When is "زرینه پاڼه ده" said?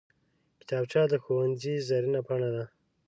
1.87-2.63